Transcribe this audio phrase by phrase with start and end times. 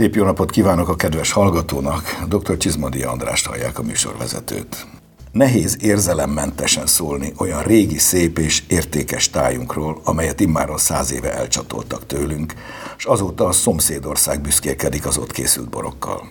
[0.00, 2.56] Szép jó napot kívánok a kedves hallgatónak, dr.
[2.56, 4.86] Csizmadi Andrást hallják a műsorvezetőt.
[5.32, 12.54] Nehéz érzelemmentesen szólni olyan régi, szép és értékes tájunkról, amelyet immáron száz éve elcsatoltak tőlünk,
[12.98, 16.28] és azóta a szomszédország büszkélkedik az ott készült borokkal.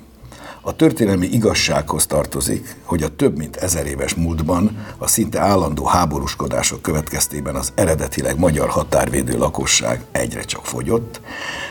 [0.62, 6.82] A történelmi igazsághoz tartozik, hogy a több mint ezer éves múltban a szinte állandó háborúskodások
[6.82, 11.22] következtében az eredetileg magyar határvédő lakosság egyre csak fogyott,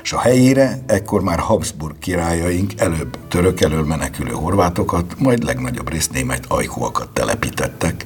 [0.02, 6.12] és a helyére ekkor már Habsburg királyaink előbb török elől menekülő horvátokat, majd legnagyobb részt
[6.12, 8.04] német ajkúakat telepítettek,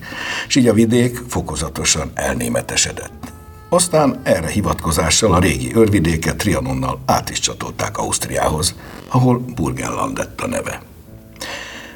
[0.48, 3.32] és így a vidék fokozatosan elnémetesedett.
[3.72, 8.74] Aztán erre hivatkozással a régi őrvidéket Trianonnal át is csatolták Ausztriához,
[9.08, 10.82] ahol Burgenland lett a neve.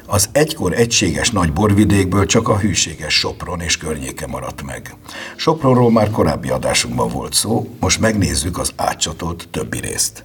[0.05, 4.95] Az egykor egységes nagy borvidékből csak a hűséges Sopron és környéke maradt meg.
[5.35, 10.23] Sopronról már korábbi adásunkban volt szó, most megnézzük az átcsatolt többi részt.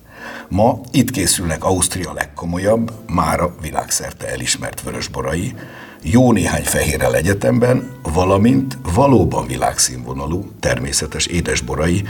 [0.48, 5.55] Ma itt készülnek Ausztria legkomolyabb, mára világszerte elismert vörösborai,
[6.03, 12.03] jó néhány fehérrel egyetemben, valamint valóban világszínvonalú, természetes édesborai,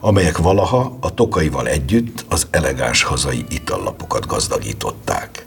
[0.00, 5.44] amelyek valaha a tokaival együtt az elegáns hazai itallapokat gazdagították.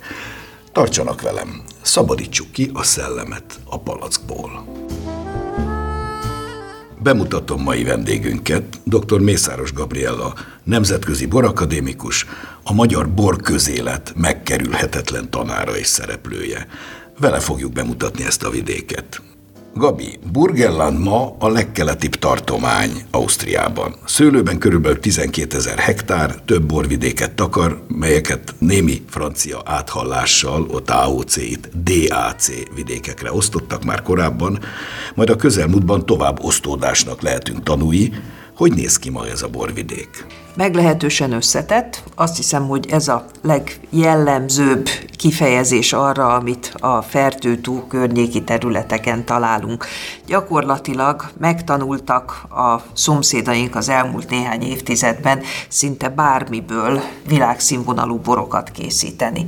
[0.71, 4.65] Tartsanak velem, szabadítsuk ki a szellemet a palackból.
[7.03, 9.19] Bemutatom mai vendégünket, dr.
[9.19, 12.25] Mészáros Gabriella, nemzetközi borakadémikus,
[12.63, 16.67] a magyar borközélet megkerülhetetlen tanára és szereplője.
[17.19, 19.21] Vele fogjuk bemutatni ezt a vidéket.
[19.73, 23.95] Gabi, Burgenland ma a legkeletibb tartomány Ausztriában.
[24.05, 31.69] Szőlőben körülbelül 12 ezer hektár, több borvidéket takar, melyeket némi francia áthallással, ott AOC, itt
[31.83, 34.59] DAC vidékekre osztottak már korábban,
[35.15, 38.13] majd a közelmúltban tovább osztódásnak lehetünk tanúi,
[38.61, 40.25] hogy néz ki ma ez a borvidék?
[40.55, 42.03] Meglehetősen összetett.
[42.15, 49.85] Azt hiszem, hogy ez a legjellemzőbb kifejezés arra, amit a fertőtú környéki területeken találunk.
[50.25, 59.45] Gyakorlatilag megtanultak a szomszédaink az elmúlt néhány évtizedben szinte bármiből világszínvonalú borokat készíteni.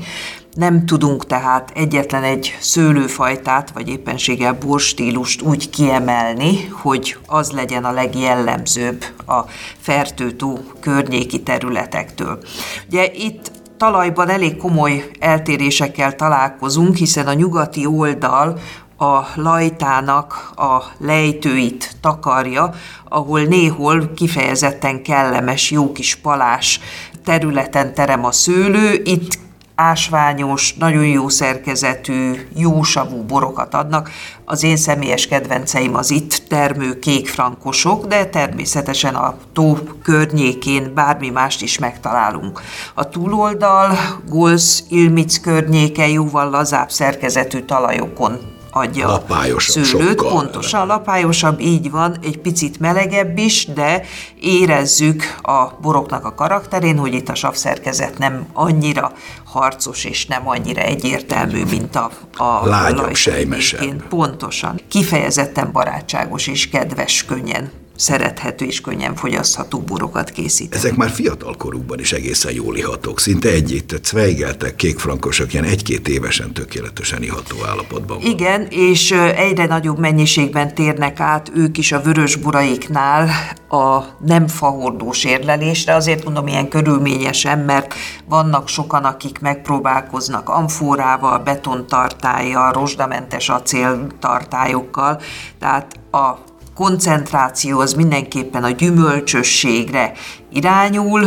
[0.54, 7.92] Nem tudunk tehát egyetlen egy szőlőfajtát, vagy éppenséggel borstílust úgy kiemelni, hogy az legyen a
[7.92, 9.40] legjellemzőbb a
[9.80, 12.40] fertőtó környéki területektől.
[12.88, 18.60] Ugye itt talajban elég komoly eltérésekkel találkozunk, hiszen a nyugati oldal
[18.98, 22.74] a lajtának a lejtőit takarja,
[23.10, 26.80] ahol néhol kifejezetten kellemes, jó kis palás
[27.24, 29.43] területen terem a szőlő, itt
[29.76, 34.10] ásványos, nagyon jó szerkezetű, jósavú borokat adnak.
[34.46, 41.62] Az én személyes kedvenceim az itt termő kékfrankosok, de természetesen a tó környékén bármi mást
[41.62, 42.62] is megtalálunk.
[42.94, 43.98] A túloldal
[44.30, 48.40] Golsz Ilmic környéke jóval lazább szerkezetű talajokon
[48.74, 50.08] adja lapályosabb szőlőt.
[50.08, 54.04] Sokkal pontosan, lapályosabb, így van, egy picit melegebb is, de
[54.40, 59.12] érezzük a boroknak a karakterén, hogy itt a savszerkezet nem annyira
[59.46, 64.08] harcos és nem annyira egyértelmű, mint a, a Lágyabb, sejmesebb.
[64.08, 64.80] Pontosan.
[64.88, 67.72] Kifejezetten barátságos és kedves, könnyen
[68.04, 70.76] szerethető és könnyen fogyasztható borokat készít.
[70.76, 76.54] Ezek már fiatal korukban is egészen jól ihatók, szinte egy cvejgeltek, kékfrankosok, ilyen egy-két évesen
[76.54, 78.28] tökéletesen iható állapotban van.
[78.28, 83.30] Igen, és egyre nagyobb mennyiségben térnek át ők is a vörös buraiknál
[83.70, 87.94] a nem fahordós érlelésre, azért mondom ilyen körülményesen, mert
[88.26, 95.22] vannak sokan, akik megpróbálkoznak amfórával, betontartályjal, rozsdamentes acéltartályokkal,
[95.60, 100.12] tehát a koncentráció az mindenképpen a gyümölcsösségre
[100.52, 101.26] irányul,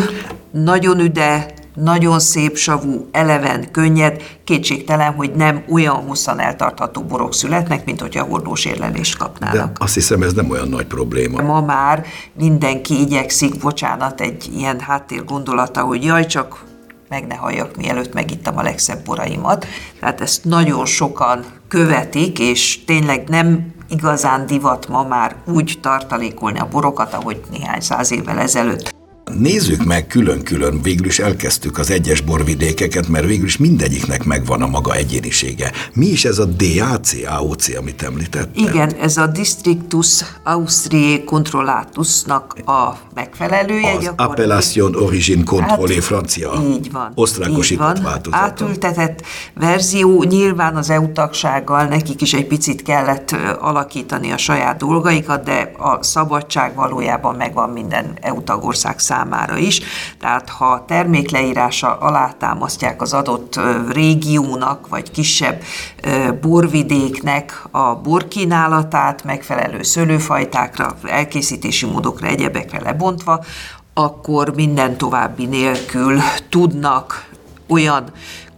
[0.51, 7.85] nagyon üde, nagyon szép savú, eleven, könnyed, kétségtelen, hogy nem olyan hosszan eltartható borok születnek,
[7.85, 9.73] mint hogyha hordós érlelést kapnának.
[9.73, 11.43] De azt hiszem, ez nem olyan nagy probléma.
[11.43, 16.65] Ma már mindenki igyekszik, bocsánat, egy ilyen háttér gondolata, hogy jaj, csak
[17.09, 19.67] meg ne halljak, mielőtt megittam a legszebb boraimat.
[20.01, 26.69] Tehát ezt nagyon sokan követik, és tényleg nem igazán divat ma már úgy tartalékolni a
[26.69, 28.95] borokat, ahogy néhány száz évvel ezelőtt.
[29.39, 34.67] Nézzük meg külön-külön, végül is elkezdtük az egyes borvidékeket, mert végül is mindegyiknek megvan a
[34.67, 35.73] maga egyénisége.
[35.95, 38.65] Mi is ez a DAC, AOC, amit említettem?
[38.69, 43.97] Igen, ez a Districtus Austriae Controllatusnak a megfelelője.
[43.97, 46.53] Az Appellation Origin Controlé hát, francia.
[46.71, 47.13] Így van.
[47.15, 48.43] Osztrákosított változata.
[48.43, 49.23] Átültetett
[49.55, 55.73] verzió, nyilván az EU tagsággal nekik is egy picit kellett alakítani a saját dolgaikat, de
[55.79, 59.81] a szabadság valójában megvan minden EU tagország számára számára is.
[60.21, 63.61] Tehát ha termékleírása alátámasztják az adott
[63.93, 65.63] régiónak, vagy kisebb
[66.41, 73.45] borvidéknek a borkínálatát, megfelelő szőlőfajtákra, elkészítési módokra, egyebekre lebontva,
[73.95, 77.29] akkor minden további nélkül tudnak
[77.69, 78.05] olyan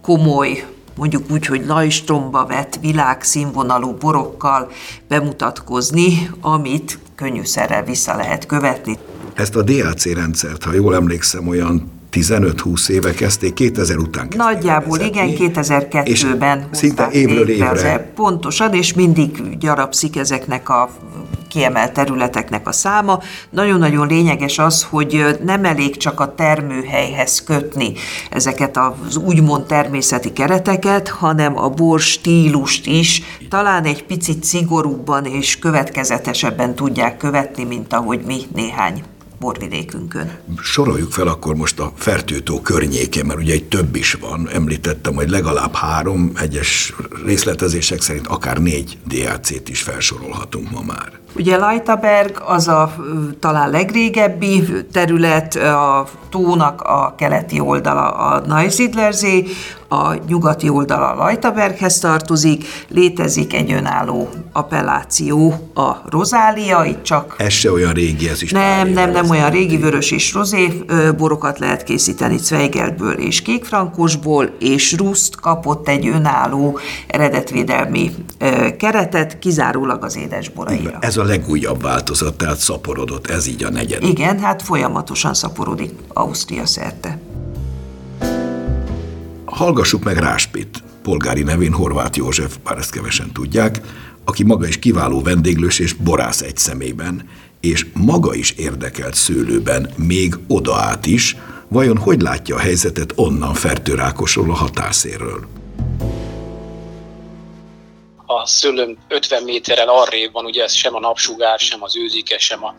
[0.02, 0.66] komoly
[0.96, 4.70] mondjuk úgy, hogy lajstromba vett világszínvonalú borokkal
[5.08, 8.98] bemutatkozni, amit könnyűszerrel vissza lehet követni.
[9.38, 14.98] Ezt a DAC rendszert, ha jól emlékszem, olyan 15-20 éve kezdték, 2000 után kezdték Nagyjából
[14.98, 18.12] igen, 2002-ben szinte évről évre.
[18.14, 20.90] Pontosan, és mindig gyarapszik ezeknek a
[21.48, 23.20] kiemelt területeknek a száma.
[23.50, 27.92] Nagyon-nagyon lényeges az, hogy nem elég csak a termőhelyhez kötni
[28.30, 35.58] ezeket az úgymond természeti kereteket, hanem a bor stílust is talán egy picit szigorúbban és
[35.58, 39.02] következetesebben tudják követni, mint ahogy mi néhány
[39.38, 40.38] borvidékünkön.
[40.62, 44.48] Soroljuk fel akkor most a fertőtó környékén, mert ugye egy több is van.
[44.48, 46.94] Említettem, hogy legalább három, egyes
[47.24, 51.12] részletezések szerint akár négy DAC-t is felsorolhatunk ma már.
[51.38, 52.94] Ugye Lajtaberg az a
[53.40, 54.62] talán legrégebbi
[54.92, 59.42] terület, a tónak a keleti oldala a Neusiedlersee,
[59.88, 67.34] a nyugati oldala Lajtaberghez tartozik, létezik egy önálló appelláció, a rozália, itt csak...
[67.38, 70.84] Ez se olyan régi, ez is Nem, nem, nem olyan régi, vörös és rozé
[71.16, 78.14] borokat lehet készíteni Zweigelből és kékfrankosból, és Ruszt kapott egy önálló eredetvédelmi
[78.78, 80.98] keretet, kizárólag az édesboraira.
[81.00, 84.08] Ez a legújabb változat, tehát szaporodott, ez így a negyedik.
[84.08, 87.20] Igen, hát folyamatosan szaporodik Ausztria szerte.
[89.44, 93.80] Hallgassuk meg Ráspit, polgári nevén Horváth József, bár ezt kevesen tudják,
[94.24, 97.28] aki maga is kiváló vendéglős és borász egy szemében,
[97.60, 101.36] és maga is érdekelt szőlőben, még oda át is,
[101.68, 105.57] vajon hogy látja a helyzetet onnan Fertőrákosról a határszéről?
[108.30, 112.64] A szőlőm 50 méterrel arrébb van, ugye ez sem a napsugár, sem az őzike, sem
[112.64, 112.74] a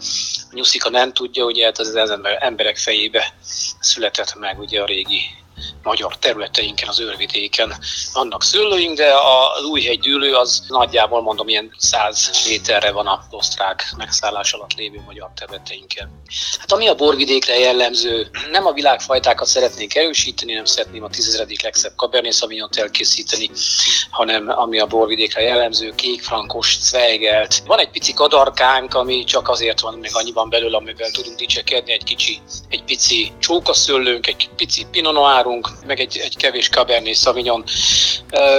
[0.52, 3.34] nyuszika nem tudja, ugye hát az, az emberek fejébe
[3.80, 5.22] született meg ugye a régi
[5.84, 7.74] magyar területeinken, az őrvidéken
[8.14, 9.14] vannak szőlőink, de
[9.58, 15.04] az újhegy dűlő az nagyjából mondom ilyen 100 méterre van a osztrák megszállás alatt lévő
[15.06, 16.22] magyar területeinken.
[16.60, 21.94] Hát ami a borvidékre jellemző, nem a világfajtákat szeretnénk erősíteni, nem szeretném a tízezredik legszebb
[21.96, 23.50] Cabernet Sauvignon elkészíteni,
[24.10, 27.64] hanem ami a borvidékre jellemző, kékfrankos, cvejgelt.
[27.66, 32.04] Van egy pici kadarkánk, ami csak azért van még annyiban belül, amivel tudunk dicsekedni, egy
[32.04, 32.40] kicsi,
[32.70, 35.08] egy pici csókaszőlőnk, egy pici pinot
[35.50, 37.64] várunk, meg egy, egy kevés Cabernet Sauvignon.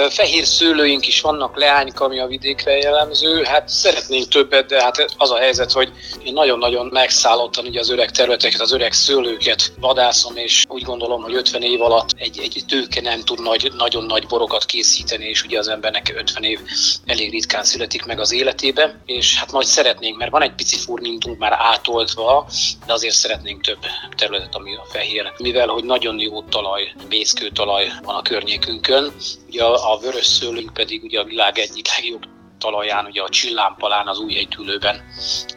[0.09, 3.43] Fehér szőlőink is vannak, leányka, ami a vidékre jellemző.
[3.43, 5.91] Hát szeretnénk többet, de hát az a helyzet, hogy
[6.23, 11.35] én nagyon-nagyon megszállottan ugye az öreg területeket, az öreg szőlőket vadászom, és úgy gondolom, hogy
[11.35, 15.59] 50 év alatt egy, egy tőke nem tud nagy, nagyon nagy borokat készíteni, és ugye
[15.59, 16.59] az embernek 50 év
[17.05, 21.37] elég ritkán születik meg az életébe, és hát majd szeretnénk, mert van egy pici furmintunk
[21.37, 22.47] már átoltva,
[22.85, 23.79] de azért szeretnénk több
[24.15, 29.13] területet, ami a fehér, mivel hogy nagyon jó talaj, mészkőtalaj van a környékünkön.
[29.47, 32.23] Ugye a, a vörös szőlőnk pedig ugye a világ egyik legjobb
[32.61, 35.03] talaján, ugye a csillámpalán, az új hegytülőben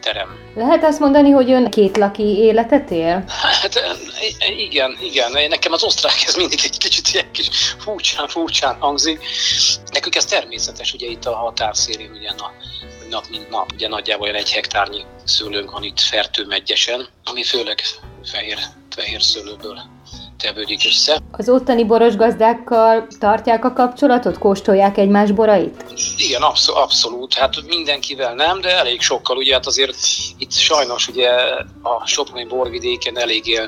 [0.01, 0.29] terem.
[0.55, 3.25] Lehet azt mondani, hogy ön két laki életet él?
[3.27, 3.81] Hát
[4.59, 5.49] igen, igen.
[5.49, 9.27] Nekem az osztrák ez mindig egy kicsit ilyen kis furcsán, furcsán hangzik.
[9.93, 12.53] Nekünk ez természetes, ugye itt a határszéri, ugye a
[13.11, 17.83] nap mint nap, ugye nagyjából olyan egy hektárnyi szőlőnk van itt fertőmegyesen, ami főleg
[18.25, 18.59] fehér,
[18.91, 19.94] fehér szőlőből
[20.45, 21.19] tevődik össze.
[21.31, 25.85] Az ottani boros gazdákkal tartják a kapcsolatot, kóstolják egymás borait?
[26.17, 27.35] Igen, abszol- abszolút.
[27.35, 29.37] Hát mindenkivel nem, de elég sokkal.
[29.37, 29.97] Ugye hát azért
[30.39, 31.29] itt sajnos ugye
[31.83, 33.61] a Soproni borvidéken eléggé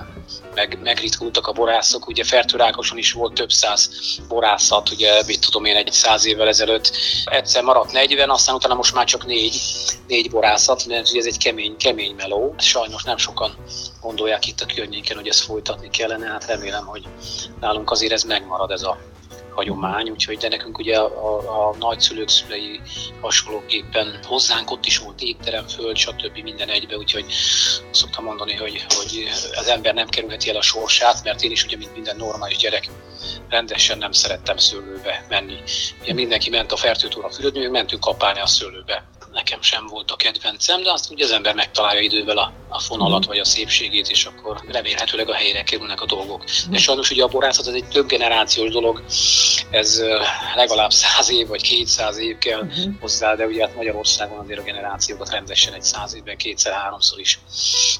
[0.57, 3.91] meg, megritkultak a borászok, ugye Fertőrákoson is volt több száz
[4.29, 6.97] borászat, ugye mit tudom én, egy száz évvel ezelőtt.
[7.25, 9.61] Egyszer maradt 40, aztán utána most már csak négy,
[10.07, 12.55] négy borászat, mert ez egy kemény, kemény meló.
[12.59, 13.57] Sajnos nem sokan
[14.01, 17.03] gondolják itt a környéken, hogy ezt folytatni kellene, hát remélem, hogy
[17.61, 18.99] nálunk azért ez megmarad ez a
[19.57, 22.81] hagyomány, úgyhogy de nekünk ugye a, a, a nagyszülők szülei
[23.21, 26.39] hasonlóképpen hozzánk ott is volt étterem, föld, stb.
[26.43, 27.25] minden egybe, úgyhogy
[27.91, 31.77] szoktam mondani, hogy, hogy az ember nem kerülheti el a sorsát, mert én is ugye,
[31.77, 32.89] mint minden normális gyerek,
[33.49, 35.57] rendesen nem szerettem szőlőbe menni.
[36.03, 39.05] Ugye mindenki ment a fertőtúra fürödni, mentünk kapálni a szőlőbe
[39.37, 43.27] nekem sem volt a kedvencem, de azt ugye az ember megtalálja idővel a, a fonalat
[43.27, 46.45] vagy a szépségét, és akkor remélhetőleg a helyre kerülnek a dolgok.
[46.71, 49.05] De sajnos ugye a borászat ez egy több generációs dolog,
[49.71, 50.03] ez
[50.55, 52.93] legalább száz év vagy kétszáz év kell uh-huh.
[53.01, 57.39] hozzá, de ugye hát Magyarországon azért a generációkat rendesen egy száz évben kétszer-háromszor is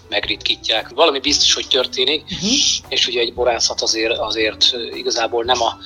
[0.09, 0.89] megritkítják.
[0.89, 2.51] Valami biztos, hogy történik, uh-huh.
[2.89, 5.77] és ugye egy borászat azért, azért igazából nem a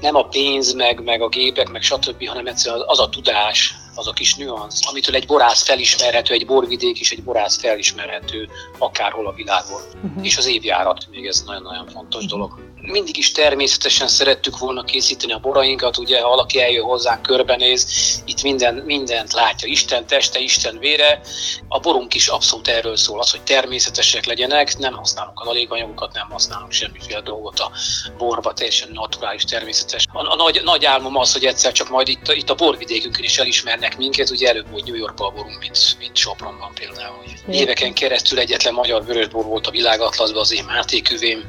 [0.00, 4.06] nem a pénz, meg, meg a gépek, meg stb., hanem egyszerűen az a tudás, az
[4.06, 8.48] a kis nüansz, amitől egy borász felismerhető, egy borvidék is egy borász felismerhető
[8.78, 9.80] akárhol a világon.
[10.04, 10.24] Uh-huh.
[10.26, 15.38] És az évjárat még ez nagyon-nagyon fontos dolog mindig is természetesen szerettük volna készíteni a
[15.38, 17.86] borainkat, ugye ha valaki eljön hozzánk, körbenéz,
[18.24, 21.20] itt minden, mindent látja, Isten teste, Isten vére.
[21.68, 26.30] A borunk is abszolút erről szól, az, hogy természetesek legyenek, nem használunk a aléganyagokat, nem
[26.30, 27.70] használunk semmiféle dolgot a
[28.18, 30.06] borba, teljesen naturális, természetes.
[30.12, 33.38] A, a nagy, nagy álmom az, hogy egyszer csak majd itt, itt a borvidékünkön is
[33.84, 37.24] elismernek minket, ugye előbb úgy New Yorkban a borunk, mint, mint Sopronban például.
[37.48, 41.44] Éveken keresztül egyetlen magyar vörösbor volt a világatlaszban, az én Máté küvém,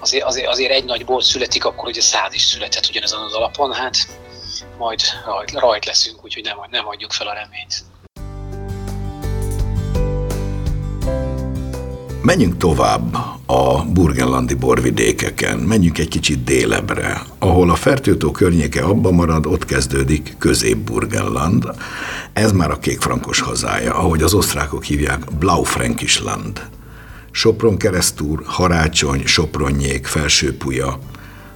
[0.00, 3.72] azért, azért, azért egy nagy bor születik, akkor ugye száz is született ugyanezen az alapon,
[3.72, 3.96] hát
[4.78, 7.84] majd rajt, rajt leszünk, úgyhogy nem, nem adjuk fel a reményt.
[12.22, 17.22] Menjünk tovább a burgenlandi borvidékeken, menjünk egy kicsit délebbre.
[17.38, 21.68] Ahol a fertőtó környéke abba marad, ott kezdődik Közép-Burgenland.
[22.32, 26.68] Ez már a kékfrankos hazája, ahogy az osztrákok hívják, Blaufränkisland.
[27.30, 30.98] Sopron keresztúr, Harácsony, Sopronnyék, Felsőpuja,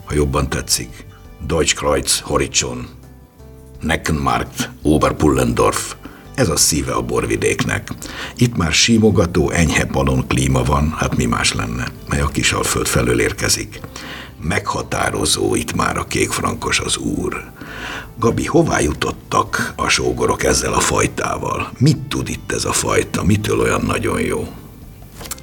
[0.05, 1.07] ha jobban tetszik,
[1.47, 2.87] Deutschkreuz, Horizon,
[3.81, 5.95] Neckenmarkt, Oberpullendorf,
[6.37, 7.89] ez a szíve a borvidéknek.
[8.37, 13.21] Itt már símogató, enyhe palon klíma van, hát mi más lenne, mely a Kisalföld felől
[13.21, 13.81] érkezik.
[14.41, 17.51] Meghatározó itt már a kékfrankos az úr.
[18.19, 21.71] Gabi, hová jutottak a sógorok ezzel a fajtával?
[21.79, 23.25] Mit tud itt ez a fajta?
[23.25, 24.49] Mitől olyan nagyon jó?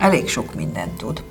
[0.04, 1.24] elég sok mindent tud.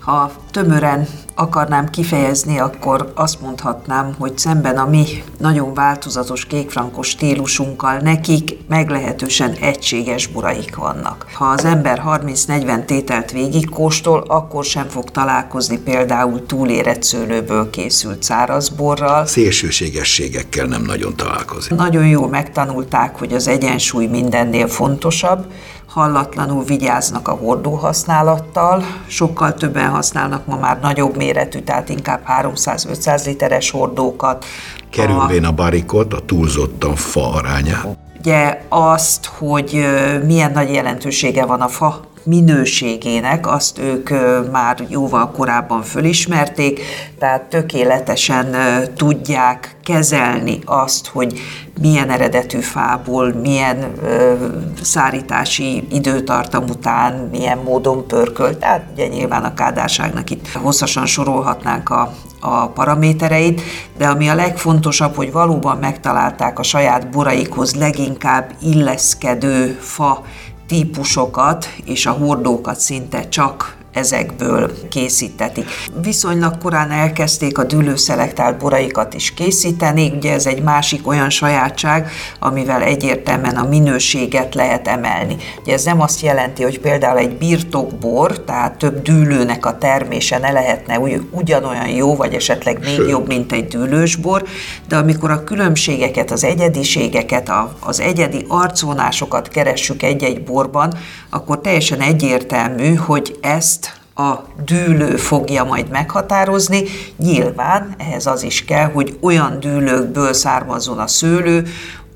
[0.00, 5.06] Ha tömören akarnám kifejezni, akkor azt mondhatnám, hogy szemben a mi
[5.38, 11.26] nagyon változatos kékfrankos stílusunkkal nekik meglehetősen egységes buraik vannak.
[11.34, 19.26] Ha az ember 30-40 tételt végigkóstol, akkor sem fog találkozni például túlérett szőlőből készült szárazborral.
[19.26, 21.74] Szélsőségességekkel nem nagyon találkozik.
[21.74, 25.46] Nagyon jól megtanulták, hogy az egyensúly mindennél fontosabb,
[25.92, 33.26] hallatlanul vigyáznak a hordó használattal, sokkal többen használnak ma már nagyobb méretű, tehát inkább 300-500
[33.26, 34.44] literes hordókat.
[34.90, 37.80] Kerülvén a barikot, a túlzottan fa aránya.
[38.18, 39.86] Ugye azt, hogy
[40.26, 44.10] milyen nagy jelentősége van a fa minőségének, azt ők
[44.50, 46.80] már jóval korábban fölismerték,
[47.18, 48.56] tehát tökéletesen
[48.96, 51.40] tudják kezelni azt, hogy
[51.80, 54.34] milyen eredetű fából, milyen ö,
[54.82, 58.58] szárítási időtartam után, milyen módon pörkölt.
[58.58, 63.60] Tehát ugye nyilván a kádárságnak itt hosszasan sorolhatnánk a, a paramétereit,
[63.98, 70.24] de ami a legfontosabb, hogy valóban megtalálták a saját boraikhoz leginkább illeszkedő fa
[70.72, 75.68] típusokat, és a hordókat szinte csak ezekből készítetik.
[76.02, 82.82] Viszonylag korán elkezdték a dűlőszelektált boraikat is készíteni, ugye ez egy másik olyan sajátság, amivel
[82.82, 85.36] egyértelműen a minőséget lehet emelni.
[85.60, 90.50] Ugye ez nem azt jelenti, hogy például egy birtokbor, tehát több dűlőnek a termése ne
[90.50, 90.98] lehetne
[91.30, 93.10] ugyanolyan jó, vagy esetleg még Sőt.
[93.10, 94.44] jobb, mint egy dűlősbor,
[94.88, 100.94] de amikor a különbségeket, az egyediségeket, az egyedi arcvonásokat keressük egy-egy borban,
[101.30, 103.81] akkor teljesen egyértelmű, hogy ezt
[104.14, 106.82] a dűlő fogja majd meghatározni.
[107.16, 111.66] Nyilván ehhez az is kell, hogy olyan dűlőkből származzon a szőlő,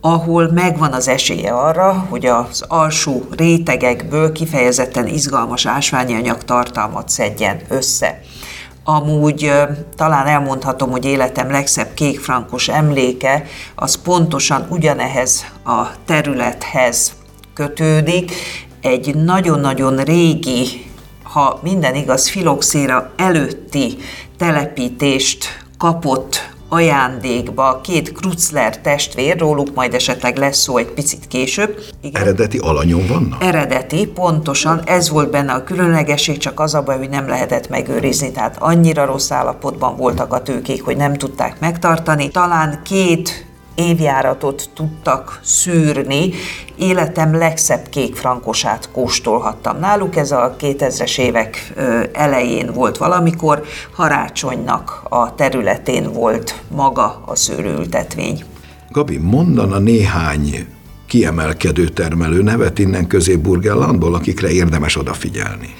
[0.01, 7.61] ahol megvan az esélye arra, hogy az alsó rétegekből kifejezetten izgalmas ásványi anyag tartalmat szedjen
[7.69, 8.21] össze.
[8.85, 9.53] Amúgy
[9.97, 17.13] talán elmondhatom, hogy életem legszebb kékfrankos emléke, az pontosan ugyanehhez a területhez
[17.55, 18.33] kötődik,
[18.81, 20.86] egy nagyon-nagyon régi,
[21.37, 23.97] ha minden igaz, filoxéra előtti
[24.39, 31.79] telepítést kapott ajándékba két Krutzler testvér, róluk majd esetleg lesz szó egy picit később.
[32.01, 32.23] Igen.
[32.23, 33.45] Eredeti alanyon vannak?
[33.45, 38.31] Eredeti, pontosan, ez volt benne a különlegesség, csak az a baj, hogy nem lehetett megőrizni,
[38.31, 42.29] tehát annyira rossz állapotban voltak a tőkék, hogy nem tudták megtartani.
[42.29, 46.31] Talán két évjáratot tudtak szűrni,
[46.77, 50.17] életem legszebb kék frankosát kóstolhattam náluk.
[50.17, 51.73] Ez a 2000-es évek
[52.13, 58.45] elején volt valamikor, Harácsonynak a területén volt maga a szőlőültetvény.
[58.91, 60.67] Gabi, mondana néhány
[61.07, 65.75] kiemelkedő termelő nevet innen közép-burgenlandból, akikre érdemes odafigyelni?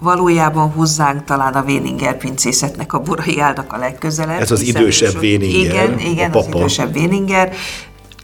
[0.00, 4.40] Valójában hozzánk talán a Véninger pincészetnek a borai állnak a legközelebb.
[4.40, 7.52] Ez az idősebb Véninger, Igen, igen, a az idősebb Véninger.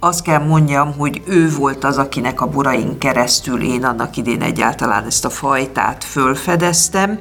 [0.01, 5.07] Azt kell mondjam, hogy ő volt az, akinek a borain keresztül én annak idén egyáltalán
[5.07, 7.19] ezt a fajtát fölfedeztem.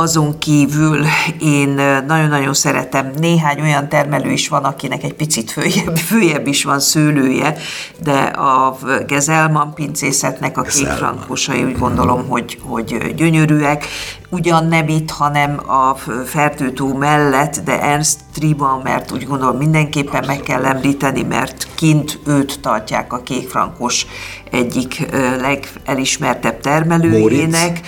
[0.00, 1.04] Azon kívül
[1.40, 1.68] én
[2.06, 7.56] nagyon-nagyon szeretem, néhány olyan termelő is van, akinek egy picit följebb, följebb is van szőlője,
[8.02, 13.86] de a Gezelman pincészetnek a kékfrankosai úgy gondolom, hogy, hogy gyönyörűek.
[14.28, 20.40] Ugyan nem itt, hanem a Fertőtó mellett, de Ernst Triba, mert úgy gondolom mindenképpen meg
[20.40, 24.06] kell említeni, mert kint őt tartják a kékfrankos
[24.50, 25.06] egyik
[25.40, 27.80] legelismertebb termelőjének.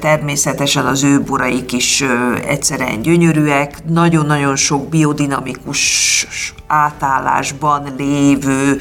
[0.00, 2.04] Természetesen az ő boraik is
[2.46, 6.26] egyszerűen gyönyörűek, nagyon-nagyon sok biodinamikus
[6.66, 8.80] átállásban lévő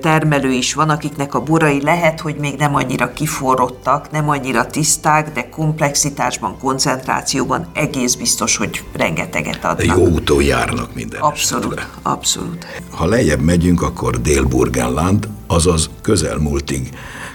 [0.00, 5.32] termelő is van, akiknek a borai lehet, hogy még nem annyira kiforrottak, nem annyira tiszták,
[5.32, 9.96] de komplexitásban, koncentrációban egész biztos, hogy rengeteget adnak.
[9.98, 11.88] Jó úton járnak minden Abszolút, esetre.
[12.02, 12.66] abszolút.
[12.90, 16.90] Ha lejjebb megyünk, akkor Dél-Burgenland, azaz közelmúltig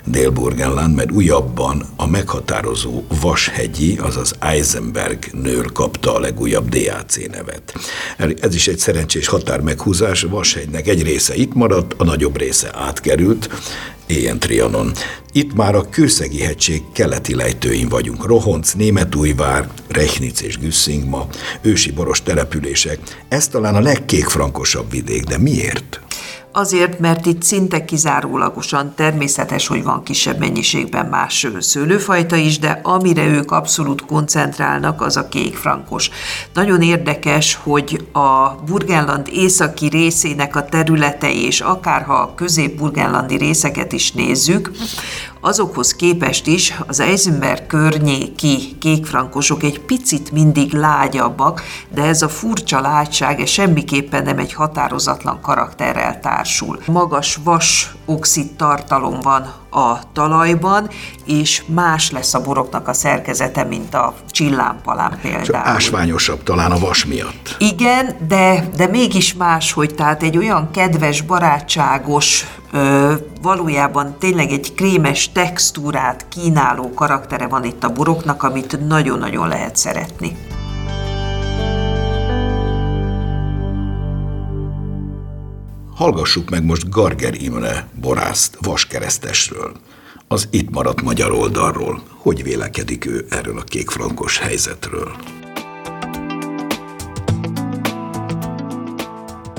[0.05, 7.73] Dél-Burgenland, mert újabban a meghatározó Vashegyi, azaz Eisenberg nőr kapta a legújabb DAC nevet.
[8.41, 13.49] Ez is egy szerencsés határ meghúzás, Vashegynek egy része itt maradt, a nagyobb része átkerült,
[14.07, 14.91] éjjel Trianon.
[15.31, 18.25] Itt már a Kőszegi hegység keleti lejtőin vagyunk.
[18.25, 21.27] Rohonc, Németújvár, Rechnitz és Güsszingma,
[21.61, 22.99] ősi boros települések.
[23.29, 26.01] Ez talán a legkékfrankosabb vidék, de miért?
[26.53, 33.25] Azért, mert itt szinte kizárólagosan természetes, hogy van kisebb mennyiségben más szőlőfajta is, de amire
[33.25, 36.09] ők abszolút koncentrálnak, az a kékfrankos.
[36.53, 44.11] Nagyon érdekes, hogy a Burgenland északi részének a területei, és akárha a közép-burgenlandi részeket is
[44.11, 44.71] nézzük,
[45.41, 52.81] azokhoz képest is az Eisenberg környéki kékfrankosok egy picit mindig lágyabbak, de ez a furcsa
[52.81, 56.79] lágyság ez semmiképpen nem egy határozatlan karakterrel társul.
[56.85, 60.89] Magas vas oxid tartalom van a talajban,
[61.25, 65.67] és más lesz a boroknak a szerkezete, mint a csillámpalán például.
[65.67, 67.55] Ásványosabb talán a vas miatt.
[67.59, 74.73] Igen, de, de mégis más, hogy tehát egy olyan kedves, barátságos, ö, valójában tényleg egy
[74.73, 80.37] krémes textúrát kínáló karaktere van itt a boroknak, amit nagyon-nagyon lehet szeretni.
[86.01, 89.75] Hallgassuk meg most Garger Imre borászt vaskeresztesről,
[90.27, 92.03] az itt maradt magyar oldalról.
[92.17, 95.15] Hogy vélekedik ő erről a kékfrankos helyzetről?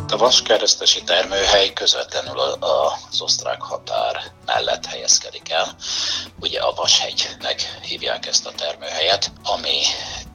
[0.09, 5.76] A vaskeresztesi termőhely közvetlenül az osztrák határ mellett helyezkedik el.
[6.40, 9.81] Ugye a Vashegynek hívják ezt a termőhelyet, ami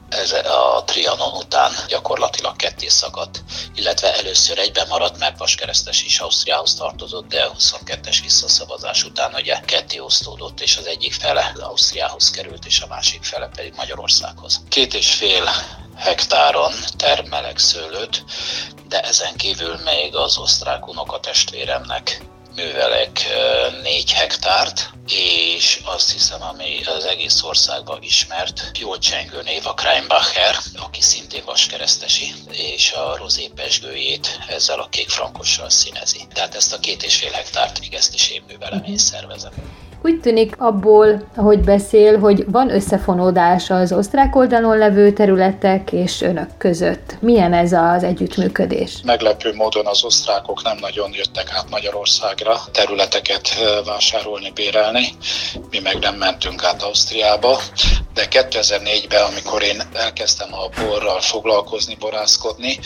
[0.08, 3.42] ez a Trianon után gyakorlatilag ketté szakadt,
[3.74, 9.60] illetve először egyben maradt, mert Vaskeresztes is Ausztriához tartozott, de a 22-es visszaszavazás után ugye
[9.60, 14.60] ketté osztódott, és az egyik fele Ausztriához került, és a másik fele pedig Magyarországhoz.
[14.68, 15.48] Két és fél
[15.96, 18.24] hektáron termelek szőlőt,
[18.88, 22.20] de ezen kívül még az osztrák unokatestvéremnek
[22.58, 23.26] művelek
[23.82, 30.56] 4 hektárt, és azt hiszem, ami az egész országban ismert, jól csengő név a Kreinbacher,
[30.76, 36.26] aki szintén vaskeresztesi, és a rozé pesgőjét ezzel a kék frankossal színezi.
[36.32, 39.52] Tehát ezt a két és fél hektárt még ezt is én művelem, én szervezem.
[40.02, 46.48] Úgy tűnik abból, ahogy beszél, hogy van összefonódás az osztrák oldalon levő területek és önök
[46.58, 47.16] között.
[47.20, 49.00] Milyen ez az együttműködés?
[49.04, 53.48] Meglepő módon az osztrákok nem nagyon jöttek át Magyarországra területeket
[53.84, 55.06] vásárolni, bérelni.
[55.70, 57.58] Mi meg nem mentünk át Ausztriába,
[58.18, 62.78] de 2004-ben, amikor én elkezdtem a borral foglalkozni, borászkodni,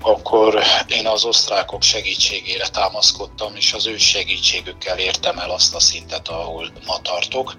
[0.00, 6.28] akkor én az osztrákok segítségére támaszkodtam, és az ő segítségükkel értem el azt a szintet,
[6.28, 7.56] ahol ma tartok,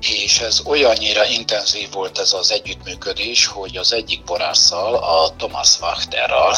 [0.00, 6.56] és ez olyannyira intenzív volt ez az együttműködés, hogy az egyik borásszal, a Thomas Wachterral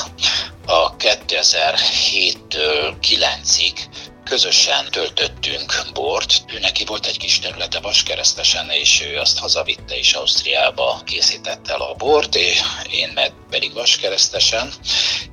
[0.67, 3.79] a 2007-től 9-ig
[4.25, 6.45] közösen töltöttünk bort.
[6.55, 11.81] Ő neki volt egy kis területe Vaskeresztesen, és ő azt hazavitte és Ausztriába készítette el
[11.81, 12.61] a bort, és
[12.91, 14.73] én pedig Vaskeresztesen,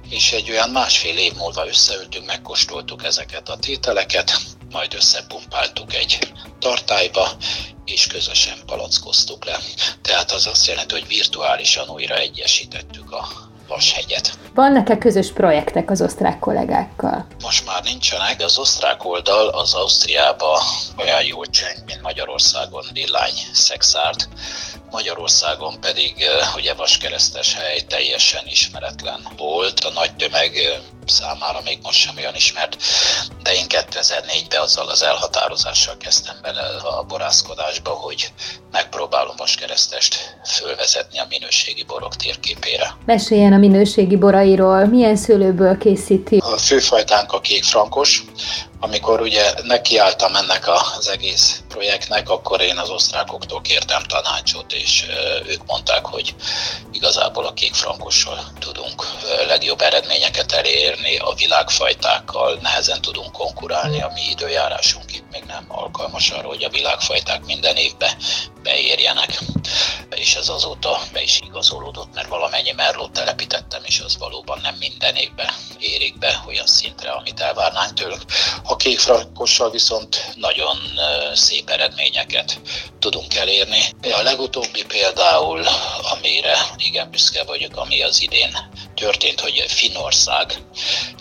[0.09, 4.37] és egy olyan másfél év múlva összeültünk, megkóstoltuk ezeket a tételeket,
[4.69, 6.19] majd összepumpáltuk egy
[6.59, 7.31] tartályba,
[7.85, 9.59] és közösen palackoztuk le.
[10.01, 14.31] Tehát az azt jelenti, hogy virtuálisan újra egyesítettük a vashegyet.
[14.53, 17.25] Vannak-e közös projektek az osztrák kollégákkal?
[17.43, 18.41] Most már nincsenek.
[18.41, 20.61] Az osztrák oldal az Ausztriába
[20.97, 24.27] olyan jó cseng, mint Magyarországon Dillány, Szexárd.
[24.91, 26.13] Magyarországon pedig
[26.55, 29.79] ugye vaskeresztes hely teljesen ismeretlen volt.
[29.79, 30.51] A nagy tömeg
[31.11, 32.77] számára még most sem olyan ismert,
[33.43, 38.33] de én 2004-ben azzal az elhatározással kezdtem bele a borászkodásba, hogy
[38.71, 42.95] megpróbálom vaskeresztest fölvezetni a minőségi borok térképére.
[43.05, 46.37] Meséljen a minőségi borairól, milyen szőlőből készíti?
[46.37, 48.23] A főfajtánk a kék frankos,
[48.83, 55.05] amikor ugye nekiálltam ennek az egész projektnek, akkor én az osztrákoktól kértem tanácsot, és
[55.47, 56.35] ők mondták, hogy
[56.91, 59.05] igazából a kék frankossal tudunk
[59.47, 66.29] legjobb eredményeket elérni, a világfajtákkal nehezen tudunk konkurálni, a mi időjárásunk itt még nem alkalmas
[66.29, 68.11] arra, hogy a világfajták minden évben
[68.63, 69.39] beérjenek.
[70.21, 75.15] És ez azóta be is igazolódott, mert valamennyi merlót telepítettem, és az valóban nem minden
[75.15, 78.21] évben érik be olyan szintre, amit elvárnánk tőlük.
[78.63, 80.77] A kék frankossal viszont nagyon
[81.33, 82.59] szép eredményeket
[82.99, 83.81] tudunk elérni.
[84.01, 85.65] A legutóbbi például,
[86.11, 88.57] amire igen büszke vagyok, ami az idén
[89.01, 90.63] történt, hogy Finország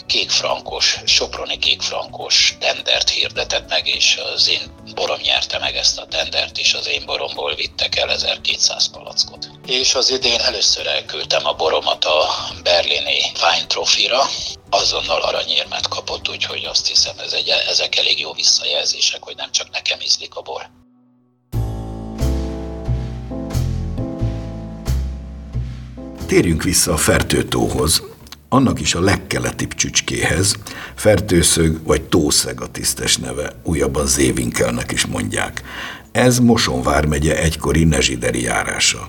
[0.06, 4.60] kékfrankos, soproni kékfrankos tendert hirdetett meg, és az én
[4.94, 9.50] borom nyerte meg ezt a tendert, és az én boromból vittek el 1200 palackot.
[9.66, 12.28] És az idén először elküldtem a boromat a
[12.62, 14.22] berlini Wine Trophy-ra,
[14.70, 19.70] azonnal aranyérmet kapott, úgyhogy azt hiszem ez egy, ezek elég jó visszajelzések, hogy nem csak
[19.70, 20.79] nekem ízlik a bor.
[26.30, 28.02] Térjünk vissza a Fertőtóhoz,
[28.48, 30.54] annak is a legkeletibb csücskéhez,
[30.94, 35.62] Fertőszög vagy Tószeg a tisztes neve, újabban Zévinkelnek is mondják.
[36.12, 39.08] Ez Moson vármegye egykori nezsideri járása.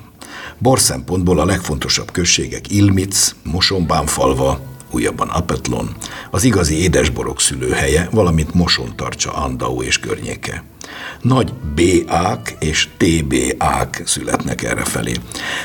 [0.58, 5.96] Bor szempontból a legfontosabb községek Ilmic, Mosonbánfalva, újabban Apetlon,
[6.32, 10.64] az igazi édesborok szülőhelye, valamint Moson tartsa Andau és környéke.
[11.22, 15.14] Nagy BA-k és TBA-k születnek erre felé.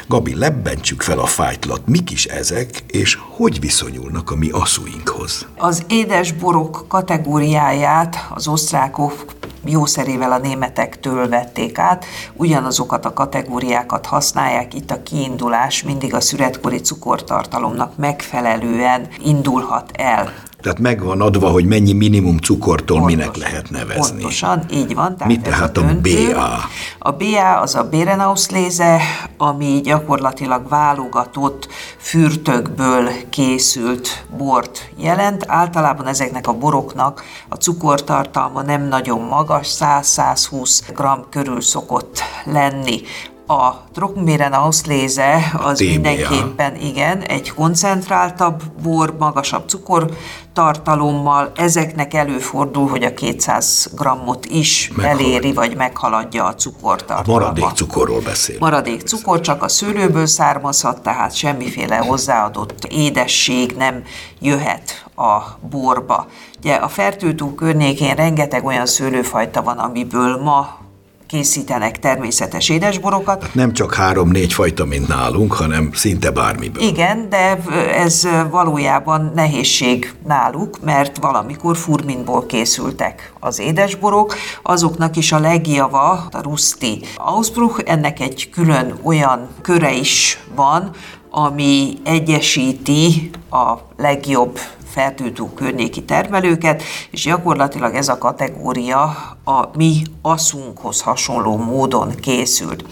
[0.08, 5.46] Gabi, lebbentsük fel a fájtlat, mik is ezek, és hogy viszonyulnak a mi aszúinkhoz?
[5.56, 9.24] Az édesborok kategóriáját az osztrákok
[9.64, 16.78] jószerével a németektől vették át, ugyanazokat a kategóriákat használják, itt a kiindulás mindig a szüretkori
[16.78, 20.32] cukortartalomnak megfelelően indulhat el.
[20.60, 24.20] Tehát megvan adva, hogy mennyi minimum cukortól Pontos, minek lehet nevezni.
[24.20, 25.16] Pontosan, így van.
[25.16, 26.58] Tehát Mi tehát a, a BA?
[26.98, 29.00] A BA az a Berenauszléze,
[29.36, 35.44] ami gyakorlatilag válogatott fürtökből készült bort jelent.
[35.48, 43.00] Általában ezeknek a boroknak a cukortartalma nem nagyon magas, 100-120 g körül szokott lenni
[43.46, 45.90] a Trockenbeeren Auslese az TBA.
[45.90, 55.20] mindenképpen igen, egy koncentráltabb bor, magasabb cukortartalommal, ezeknek előfordul, hogy a 200 grammot is Meghalad.
[55.20, 57.26] eléri, vagy meghaladja a cukortartalmat.
[57.26, 58.56] Maradék cukorról beszél.
[58.58, 64.02] Maradék cukor csak a szőlőből származhat, tehát semmiféle hozzáadott édesség nem
[64.40, 66.26] jöhet a borba.
[66.58, 70.84] Ugye a fertőtó környékén rengeteg olyan szőlőfajta van, amiből ma
[71.26, 73.48] készítenek természetes édesborokat.
[73.52, 76.82] Nem csak három-négy fajta, mint nálunk, hanem szinte bármiből.
[76.82, 77.58] Igen, de
[77.96, 86.42] ez valójában nehézség náluk, mert valamikor furminból készültek az édesborok, azoknak is a legjava a
[86.42, 90.90] ruszti Ausbruch, ennek egy külön olyan köre is van,
[91.30, 94.58] ami egyesíti a legjobb
[94.96, 99.02] fertőtó környéki termelőket, és gyakorlatilag ez a kategória
[99.44, 102.84] a mi aszunkhoz hasonló módon készült.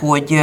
[0.00, 0.40] Hogy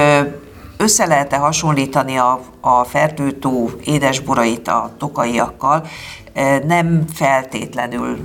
[0.77, 5.87] össze lehet-e hasonlítani a, a fertőtó édesborait a tokaiakkal,
[6.67, 8.19] nem feltétlenül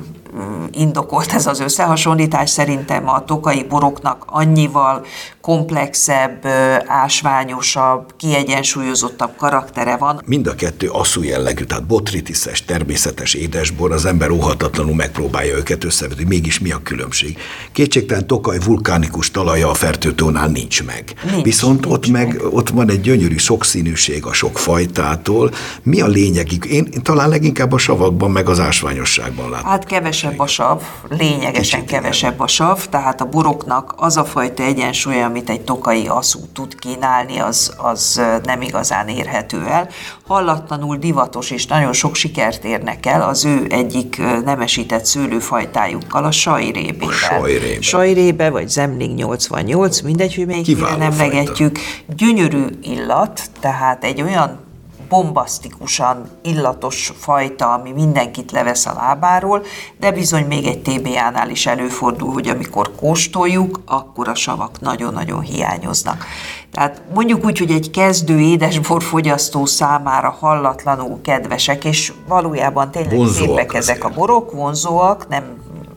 [0.71, 2.51] indokolt ez az összehasonlítás.
[2.51, 5.05] Szerintem a tokai boroknak annyival
[5.41, 6.47] komplexebb,
[6.87, 10.23] ásványosabb, kiegyensúlyozottabb karaktere van.
[10.25, 16.25] Mind a kettő asszú jellegű, tehát botritiszes, természetes édesbor, az ember óhatatlanul megpróbálja őket összevetni.
[16.25, 17.39] Mégis mi a különbség?
[17.73, 21.15] Kétségtelen Tokaj vulkánikus talaja a fertőtónál nincs meg.
[21.31, 25.51] Nincs, Viszont nincs ott meg, meg ott van egy gyönyörű sokszínűség a sok fajtától.
[25.83, 26.65] Mi a lényegük?
[26.65, 29.69] Én, én talán leginkább a savakban, meg az ásványosságban látom.
[29.69, 29.85] Hát
[30.27, 35.23] kevesebb a sav, lényegesen Kicsit kevesebb a sav, tehát a boroknak az a fajta egyensúly,
[35.23, 39.89] amit egy tokai aszú tud kínálni, az, az nem igazán érhető el.
[40.27, 47.11] Hallatlanul divatos és nagyon sok sikert érnek el az ő egyik nemesített szőlőfajtájukkal, a sajrébével.
[47.11, 47.81] Sajrébe.
[47.81, 51.79] Sajrébe, vagy Zemling 88, mindegy, hogy melyikére emlegetjük.
[52.17, 54.66] Gyönyörű illat, tehát egy olyan
[55.09, 59.63] bombasztikusan illatos fajta, ami mindenkit levesz a lábáról,
[60.01, 66.25] de bizony még egy TBA-nál is előfordul, hogy amikor kóstoljuk, akkor a savak nagyon-nagyon hiányoznak.
[66.73, 73.75] Tehát mondjuk úgy, hogy egy kezdő édesborfogyasztó számára hallatlanul kedvesek, és valójában tényleg vonzóak szépek
[73.75, 75.45] ezek a borok, vonzóak, nem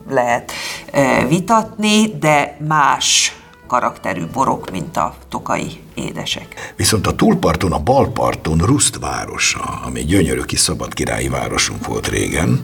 [0.08, 0.52] lehet
[0.92, 3.34] eh, vitatni, de más
[3.66, 6.72] karakterű borok, mint a tokai édesek.
[6.76, 12.62] Viszont a túlparton, a balparton Ruszt városa, ami gyönyörű kis szabad királyi városunk volt régen,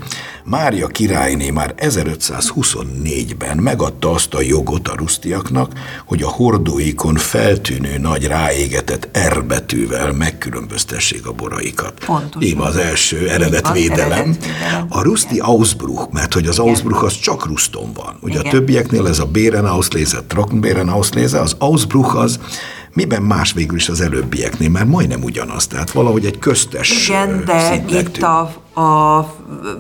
[0.49, 5.73] Mária királyné már 1524-ben megadta azt a jogot a rusztiaknak,
[6.05, 12.05] hogy a hordóikon feltűnő nagy ráégetett R betűvel megkülönböztessék a boraikat.
[12.05, 12.43] Pontosan.
[12.43, 14.37] Íme az első eredetvédelem.
[14.89, 18.17] A ruszti Ausbruch, mert hogy az Ausbruch az csak Ruszton van.
[18.21, 18.47] Ugye Igen.
[18.47, 22.39] a többieknél ez a Bérenauszléze, Trockenbérenauszléze, az Ausbruch az
[22.97, 24.69] Miben más végül is az előbbieknél?
[24.69, 28.41] Mert majdnem ugyanaz, tehát valahogy egy köztes Igen, de itt a,
[28.81, 29.35] a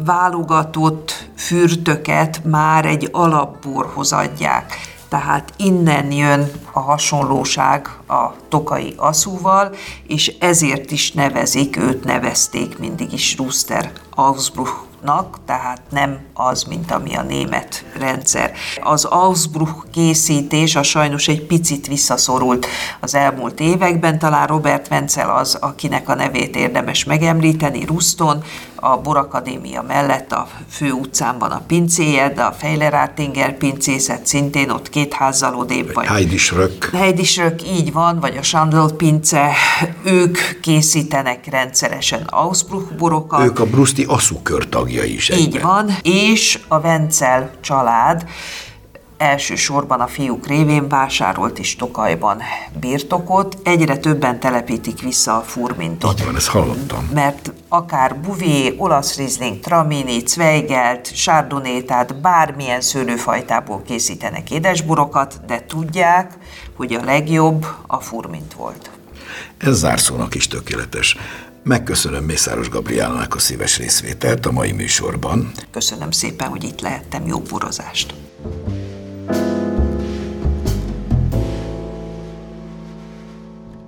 [0.04, 4.74] válogatott fürtöket már egy alapborhoz adják.
[5.08, 9.74] Tehát innen jön a hasonlóság a tokai aszúval,
[10.06, 16.90] és ezért is nevezik, őt nevezték mindig is Ruster Ausbruch nak, tehát nem az, mint
[16.90, 18.52] ami a német rendszer.
[18.82, 22.66] Az Ausbruch készítés a sajnos egy picit visszaszorult
[23.00, 28.42] az elmúlt években, talán Robert Wenzel az, akinek a nevét érdemes megemlíteni, Ruston,
[28.74, 34.88] a Borakadémia mellett a fő utcán van a pincéje, de a Fejlerártinger pincészet szintén ott
[34.88, 36.06] két házzal odébb vagy.
[36.06, 36.90] Heidisrök.
[36.92, 39.50] Heidisrök, így van, vagy a Sandl pince,
[40.04, 43.44] ők készítenek rendszeresen Ausbruch borokat.
[43.44, 45.46] Ők a Bruszti Aszukör tagjai is egyben.
[45.46, 46.25] Így van, és
[46.68, 48.26] a Vencel család
[49.16, 52.42] elsősorban a fiúk révén vásárolt is Tokajban
[52.80, 56.18] birtokot, egyre többen telepítik vissza a furmintot.
[56.18, 57.10] Így van, ezt hallottam.
[57.14, 66.32] Mert akár buvé, olasz rizling, tramini, zweigelt, chardonnay, tehát bármilyen szőlőfajtából készítenek édesborokat, de tudják,
[66.76, 68.90] hogy a legjobb a furmint volt.
[69.58, 71.16] Ez zárszónak is tökéletes.
[71.68, 75.52] Megköszönöm Mészáros Gabriálának a szíves részvételt a mai műsorban.
[75.70, 77.26] Köszönöm szépen, hogy itt lehettem.
[77.26, 78.14] Jó borozást!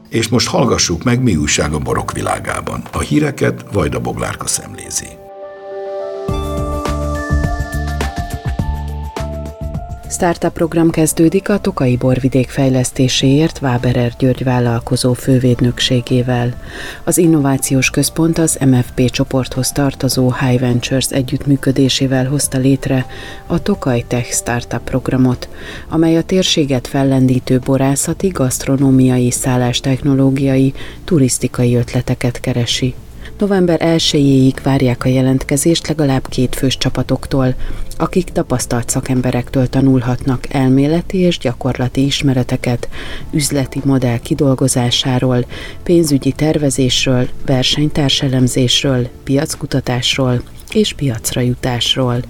[0.08, 2.82] És most hallgassuk meg, mi újság a borok világában.
[2.92, 5.06] A híreket Vajda Boglárka szemlézi.
[10.10, 16.54] Startup program kezdődik a Tokai borvidék fejlesztéséért Váberer György vállalkozó fővédnökségével.
[17.04, 23.06] Az innovációs központ az MFP csoporthoz tartozó High Ventures együttműködésével hozta létre
[23.46, 25.48] a Tokaj Tech Startup programot,
[25.88, 32.94] amely a térséget fellendítő borászati, gasztronómiai, szállástechnológiai, turisztikai ötleteket keresi.
[33.38, 37.54] November 1-ig várják a jelentkezést legalább két fős csapatoktól,
[37.96, 42.88] akik tapasztalt szakemberektől tanulhatnak elméleti és gyakorlati ismereteket,
[43.30, 45.46] üzleti modell kidolgozásáról,
[45.82, 52.22] pénzügyi tervezésről, versenytárselemzésről, piackutatásról és piacra jutásról.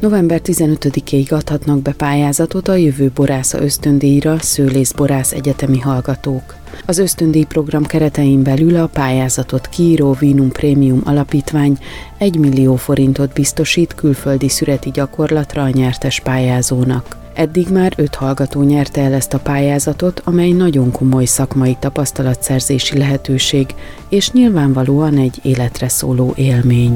[0.00, 6.54] November 15-ig adhatnak be pályázatot a jövő borásza ösztöndíjra szőlészborász egyetemi hallgatók.
[6.86, 11.78] Az ösztöndíj program keretein belül a pályázatot kiíró Vinum Premium Alapítvány
[12.18, 17.16] 1 millió forintot biztosít külföldi szüreti gyakorlatra a nyertes pályázónak.
[17.34, 23.66] Eddig már öt hallgató nyerte el ezt a pályázatot, amely nagyon komoly szakmai tapasztalatszerzési lehetőség,
[24.08, 26.92] és nyilvánvalóan egy életre szóló élmény.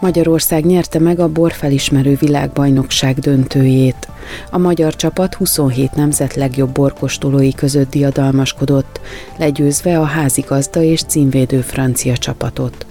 [0.00, 4.08] Magyarország nyerte meg a borfelismerő világbajnokság döntőjét.
[4.50, 9.00] A magyar csapat 27 nemzet legjobb borkostolói között diadalmaskodott,
[9.38, 12.86] legyőzve a házigazda és címvédő francia csapatot.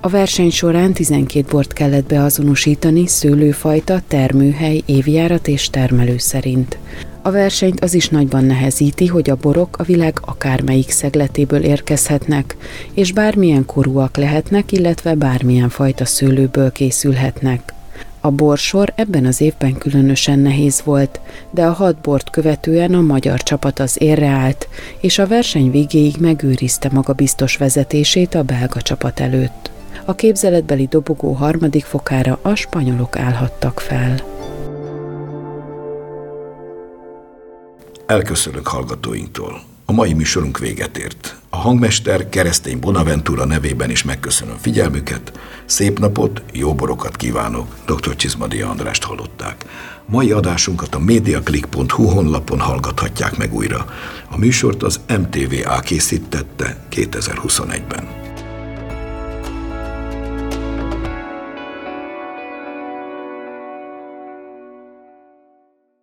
[0.00, 6.78] A verseny során 12 bort kellett beazonosítani szőlőfajta, termőhely, évjárat és termelő szerint.
[7.26, 12.56] A versenyt az is nagyban nehezíti, hogy a borok a világ akármelyik szegletéből érkezhetnek,
[12.94, 17.72] és bármilyen korúak lehetnek, illetve bármilyen fajta szőlőből készülhetnek.
[18.20, 23.42] A borsor ebben az évben különösen nehéz volt, de a hat bort követően a magyar
[23.42, 24.68] csapat az érre állt,
[25.00, 29.70] és a verseny végéig megőrizte magabiztos vezetését a belga csapat előtt.
[30.04, 34.33] A képzeletbeli dobogó harmadik fokára a spanyolok állhattak fel.
[38.06, 39.62] Elköszönök hallgatóinktól.
[39.84, 41.36] A mai műsorunk véget ért.
[41.50, 45.32] A hangmester Keresztény Bonaventura nevében is megköszönöm figyelmüket,
[45.64, 48.16] szép napot, jó borokat kívánok, dr.
[48.16, 49.64] Csizmadi Andrást hallották.
[50.06, 53.84] Mai adásunkat a mediaclick.hu honlapon hallgathatják meg újra.
[54.30, 58.23] A műsort az MTVA készítette 2021-ben.